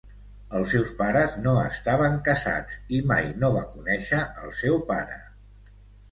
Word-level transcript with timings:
Els 0.59 0.71
seus 0.75 0.91
pares 0.99 1.33
no 1.41 1.51
estaven 1.63 2.15
casats 2.27 2.77
i 2.99 3.01
mai 3.11 3.27
no 3.43 3.51
va 3.57 3.61
conèixer 3.75 4.23
el 4.47 4.55
seu 4.61 4.79
pare. 4.93 5.19